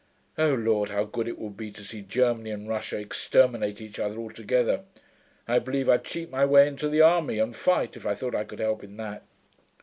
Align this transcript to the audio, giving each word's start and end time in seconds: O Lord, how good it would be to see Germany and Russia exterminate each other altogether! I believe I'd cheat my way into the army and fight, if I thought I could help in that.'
O 0.39 0.55
Lord, 0.55 0.89
how 0.89 1.03
good 1.03 1.27
it 1.27 1.37
would 1.37 1.55
be 1.55 1.69
to 1.69 1.83
see 1.83 2.01
Germany 2.01 2.49
and 2.49 2.67
Russia 2.67 2.97
exterminate 2.97 3.79
each 3.79 3.99
other 3.99 4.15
altogether! 4.17 4.81
I 5.47 5.59
believe 5.59 5.87
I'd 5.87 6.05
cheat 6.05 6.31
my 6.31 6.43
way 6.43 6.67
into 6.67 6.89
the 6.89 7.01
army 7.01 7.37
and 7.37 7.55
fight, 7.55 7.95
if 7.95 8.07
I 8.07 8.15
thought 8.15 8.33
I 8.33 8.45
could 8.45 8.57
help 8.57 8.83
in 8.83 8.97
that.' 8.97 9.21